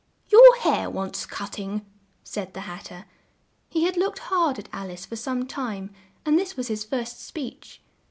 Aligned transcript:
"Your 0.31 0.55
hair 0.61 0.89
wants 0.89 1.27
cut 1.27 1.51
ting," 1.51 1.85
said 2.23 2.55
the 2.55 2.61
Hat 2.61 2.85
ter. 2.85 3.05
He 3.69 3.83
had 3.83 3.97
looked 3.97 4.17
hard 4.17 4.57
at 4.57 4.67
Al 4.73 4.89
ice 4.89 5.05
for 5.05 5.15
some 5.15 5.45
time, 5.45 5.91
and 6.25 6.39
this 6.39 6.57
was 6.57 6.69
his 6.69 6.83
first 6.83 7.19
speech. 7.21 7.83